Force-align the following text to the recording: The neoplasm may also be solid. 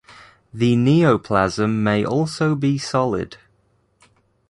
The 0.51 0.75
neoplasm 0.75 1.83
may 1.83 2.03
also 2.03 2.55
be 2.55 2.79
solid. 2.79 3.37